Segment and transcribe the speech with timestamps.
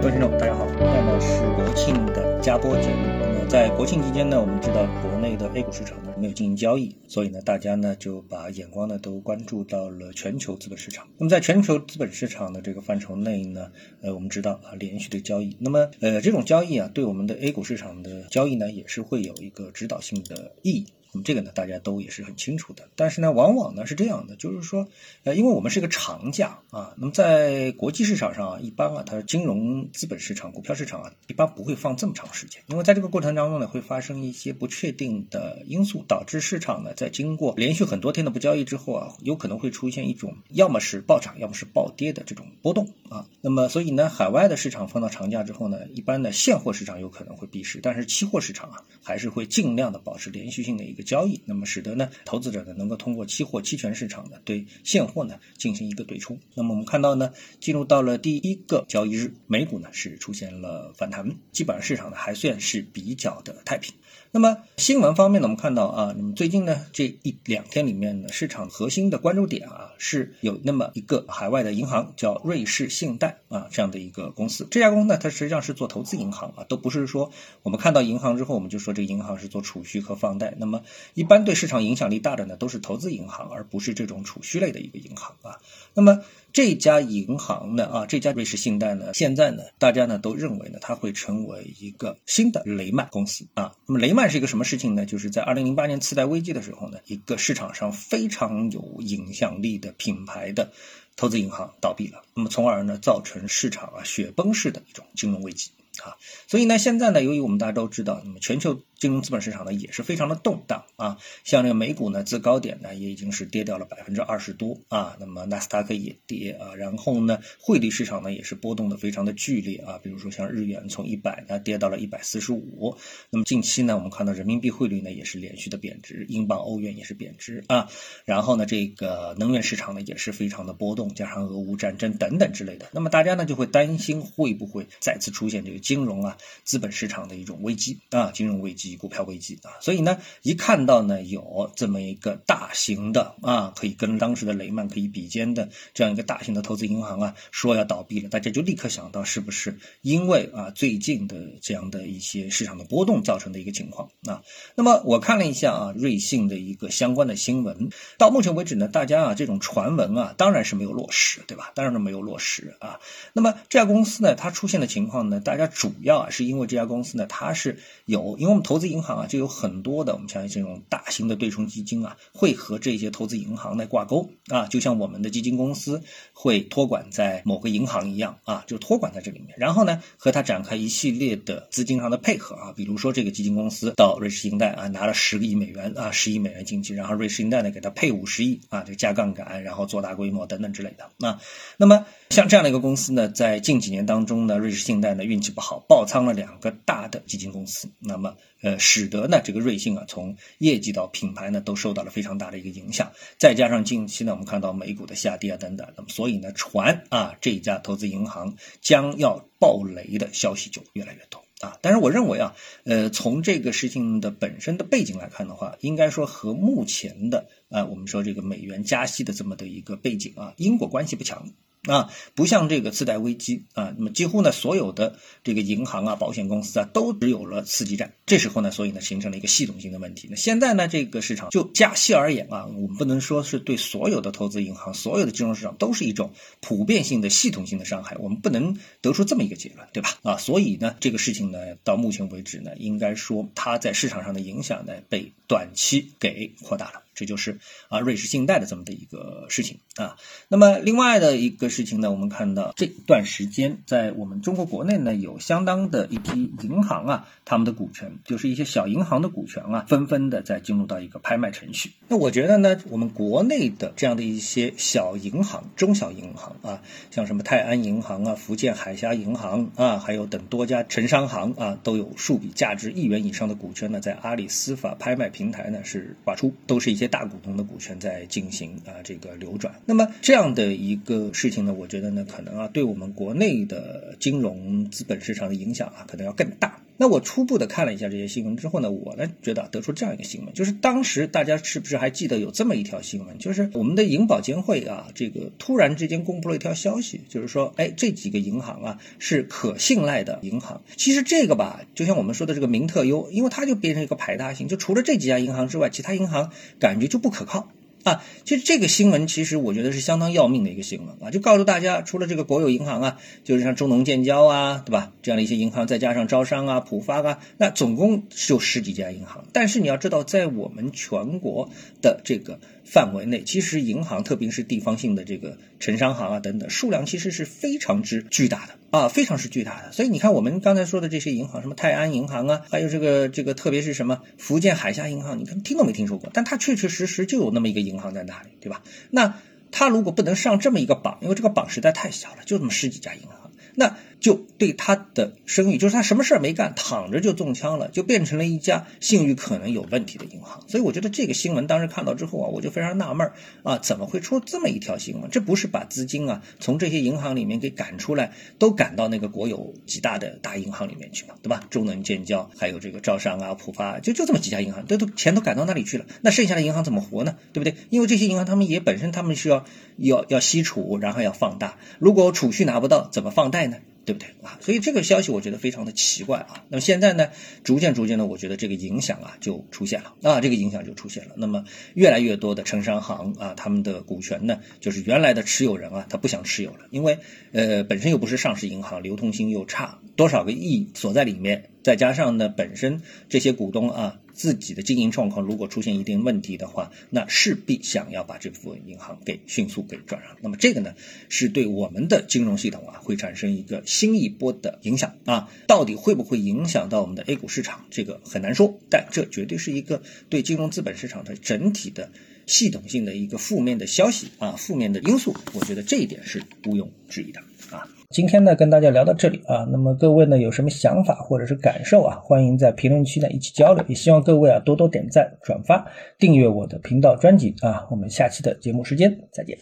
[0.00, 3.19] 各位听众，大家好，那么是国庆的加播节目。
[3.48, 11.08] 在国庆期间呢，我们知道国内的 A 股市场呢没有进行交易，所以呢，大家呢就把眼光呢都关注到了全球资本市场。
[11.18, 13.72] 那么在全球资本市场的这个范畴内呢，
[14.02, 20.86] 呃，我们知道啊，连续的交易，那么呃这种交易啊，对我们的 A 股市场的交易呢，也是会有一个指导性的意义。
[21.12, 22.88] 那么这个呢，大家都也是很清楚的。
[22.94, 24.86] 但是呢，往往呢是这样的，就是说，
[25.24, 43.26] 呃，因为我们是一个长假啊，那么在国际市场上啊，一般啊，它金融资本市场、股票市场啊，一般不会放这么长时间，因为在这个过程当中呢，会发生一些不确定的因素，导致市场呢在经过连续很多天的不交易之后啊，有可能会出现一种要么是暴涨，要么是暴跌的这种波动啊。
[43.40, 51.00] 那么所以呢，海外的市场放到长假之后呢，一般的现货市场有可能会闭市，但是期货市场啊，还是会尽量的保持连续性的一个。
[51.10, 56.38] 交易，那么使得呢，投资者呢能够通过期货、期权市场呢对现货呢进行一个对冲。
[56.54, 63.94] 那么我们看到呢，进入到了第一个交易日，美股呢是出现了反弹，基本上市场呢还算是比较的太平。
[64.32, 74.68] 那么新闻方面呢，我们看到啊，那么最近呢这一两天里面呢，市场核心的关注点啊，是有那么一个海外的银行叫瑞士信贷啊这样的一个公司。
[74.70, 77.32] 这家公司呢，它实际上是做投资银行啊，都不是说
[77.64, 80.54] 我们看到银行之后，我们就说这个银行是做储蓄和放贷。
[80.58, 80.82] 那么
[81.14, 85.58] 一般对市场影响力大的呢，都是投资银行，而不是这种储蓄类的一个银行啊。
[85.92, 86.20] 那么
[86.52, 93.72] 这家银行呢，啊，这家瑞士信贷呢，现在呢，大家呢都认为呢，它会成为一个新的雷曼公司啊。
[93.86, 95.04] 那么雷曼是一个什么事情呢？
[95.04, 100.72] 就是在二零零八年次贷危机的时候呢，一个市场上非常有影响力的品牌的
[101.16, 105.70] 投资银行倒闭了，那么从而呢，造成市场啊雪崩式的一种金融危机。
[106.02, 122.96] 啊，所以呢，现在呢，由于我们大家都知道，那么全球金融资本市场呢也是非常的动荡啊，像这个美股呢，自高点呢也已经是跌掉了百分之二十多啊，那么纳斯达克也跌啊，然后呢，汇率市场呢也是波动的非常的剧烈啊，比如说像日元从一百呢跌到了一百四十五，
[123.30, 127.88] 那么近期呢，我们看到人民币汇率呢也是连续的贬值，英镑、欧元也是贬值啊，
[128.24, 135.80] 然后呢，这个能源市场呢也是非常的波动，加上俄乌战争等等之类的，那么大家呢就会担心会不会再次出现这个。
[135.80, 154.42] 金融啊，资本市场的一种危机啊，金融危机、股票危机啊，所以呢，一看到呢有这么一个大型的啊，可以跟当时的雷曼可以比肩的这样一个大型的投资银行啊，说要倒闭了，大家就立刻想到是不是因为啊最近的这样的一些市场的波动造成的一个情况啊？
[154.74, 161.72] 那么我看了一下啊，瑞信的一个相关的新闻，到目前为止呢，大家啊这种传闻啊，当然是没有落实，对吧？
[161.74, 163.00] 当然是没有落实啊。
[163.32, 165.70] 那么这家公司呢，它出现的情况呢，大家。
[165.70, 176.02] 主要啊，是因为这家公司呢，它是有，因为我们投资银行啊，就有很多的我们像这种大型的对冲基金啊，会和这些投资银行来挂钩啊，就像我们的基金公司
[176.32, 191.40] 会托管在某个银行一样啊，就托管在这里面，然后呢，和它展开一系列的资金上的配合啊，比如说这个基金公司到瑞士信贷啊拿了十个亿美元啊，十亿美元进去，然后瑞士信贷呢给它配五十亿啊，这加杠杆，然后做大规模等等之类的啊，
[191.76, 195.60] 那么像这样的一个公司呢，在近几年当中呢，瑞士信贷呢运气不。
[195.60, 203.12] 好，爆仓了两个大的基金公司，那么呃，使得呢这个瑞信啊，从业绩到品牌呢，都受到了非常大的一个影响。
[203.38, 211.78] 再加上近期呢，我们看到美股的下跌啊等等，那么所以呢，传啊这家投资银行将要爆雷的消息就越来越多啊。
[211.80, 212.54] 但是我认为啊，
[212.84, 221.48] 呃，从这个事情的本身的背景来看的话，应该说和目前的啊，我们说这个美元加息的这么的一个背景啊，因果关系不强。
[221.88, 228.12] 啊，不像这个次贷危机啊，那么几乎呢所有的这个银行啊、保险公司啊都只有了刺激战。
[228.26, 230.28] 这时候呢，所以呢形成了一个系统性的问题。
[230.30, 240.18] 那现在呢，这个市场就加息而言啊，我们不能说是对所有的投资银行、所有的金融市场都是一种普遍性的系统性的伤害，我们不能得出这么一个结论，对吧？
[240.22, 247.02] 啊，所以呢，这个事情呢，到目前为止呢，应该说它在市场上的影响呢，被短期给扩大了。
[247.20, 247.58] 这就是
[247.90, 250.16] 啊，瑞士信贷的这么的一个事情啊。
[250.48, 261.92] 那么另外的一个事情呢，我们看到这段时间在我们中国国内呢，有相当的一批银行啊，他们的股权，就是一些小银行的股权啊，纷纷的在进入到一个拍卖程序。
[262.08, 266.80] 那我觉得呢，我们国内的这样的一些小银行、中小银行啊，
[267.10, 277.09] 像什么泰安银行啊、福建海峡银行啊，还有等多家城商行啊，都有数笔价值亿元以上的股权呢，在阿里司法拍卖平台呢是挂出，都是一些。
[277.10, 286.80] 大股东的股权在进行啊这个流转，那么这样的一个事情呢，我觉得呢，可能啊，对我们国内的金融资本市场的影响啊，可能要更大。
[287.00, 300.82] 那我初步的看了一下这些新闻之后呢，我呢觉得得出这样一个新闻，就是当时大家是不是还记得有这么一条新闻，就是我们的银保监会啊，这个突然之间公布了一条消息，就是说，哎，这几个银行啊是可信赖的银行。
[300.94, 307.72] 其实这个吧，就像我们说的这个名特优，因为它就变成一个排他性，就除了这几家银行之外，其他银行感觉就不可靠。
[308.04, 315.12] 啊，其实这个新闻其实我觉得是相当要命的一个新闻啊，就告诉大家，除了这个国有银行啊，就是像中农建交啊，对吧？
[315.22, 319.44] 这样的一些银行，再加上招商啊、浦发啊，那总共就十几家银行。
[319.52, 321.68] 但是你要知道，在我们全国
[322.00, 322.58] 的这个
[322.92, 328.74] 范围内，其实银行，特别是地方性的这个城商行啊等等，数量其实是非常之巨大的。
[328.90, 338.82] 啊，非常是巨大的，所以你看我们刚才说的这些银行，什么泰安银行啊，还有这个这个，特别是什么福建海峡银行，你看听都没听说过，但它确确实实就有那么一个银行在那里，对吧？
[339.10, 339.38] 那
[339.70, 343.96] 它如果不能上这么一个榜，因为这个榜实在太小了，就这么十几家银行，那。
[344.20, 350.62] 就对他的声誉，就是他什么事儿没干，躺着就中枪了，就变成了一家信誉可能有问题的银行。
[350.68, 353.32] 所以我觉得这个新闻当时看到之后啊，我就非常纳闷
[353.62, 355.30] 啊，怎么会出这么一条新闻？
[355.30, 361.64] 这不是把资金啊从这些银行里面给赶出来，都赶到那个国有几大的大银行里面去嘛，对吧？
[361.70, 366.04] 中能建交，还有这个招商啊、浦发，就就这么几家银行，都都钱都赶到那里去了。
[366.20, 367.36] 那剩下的银行怎么活呢？
[367.52, 367.74] 对不对？
[367.88, 369.64] 因为这些银行他们也本身他们需要
[369.96, 371.78] 要要吸储，然后要放大。
[371.98, 373.78] 如果储蓄拿不到，怎么放贷呢？
[374.10, 374.58] 对不对啊？
[374.60, 376.64] 所以这个消息我觉得非常的奇怪啊。
[376.68, 377.28] 那么现在呢，
[377.62, 381.34] 逐渐逐渐的，我觉得这个影响啊就出现了啊，这个影响就出现了。
[381.36, 381.64] 那么
[381.94, 387.18] 越来越多的城商行啊，他们的股权呢，就是原来的持有人啊，他不想持有了，因为
[387.52, 391.70] 呃本身又不是上市银行，流通性又差，多少个亿锁在里面。
[391.82, 400.34] 再加上呢，本身这些股东啊，自己的经营状况如果出现一定问题的话，那势必想要把这部分银行给迅速给转让。
[400.40, 400.94] 那么这个呢，
[401.28, 405.50] 是对我们的金融系统啊，会产生一个新一波的影响啊。
[405.66, 408.80] 到底会不会影响到我们的 A 股市场，这个很难说。
[408.88, 410.00] 但这绝对是一个
[410.30, 412.10] 对金融资本市场的整体的
[412.50, 415.32] 系统性的一个负面的消息啊，负面的因素。
[415.54, 417.86] 我觉得这一点是毋庸置疑的啊。
[418.10, 425.86] 今天呢，跟大家聊到这里啊，那么各位呢有什么想法或者是感受啊，欢迎在评论区呢一起交流，也希望各位啊多多点赞、转发、
[426.18, 429.56] 订阅我的频道专辑啊，我们下期的节目时间再见。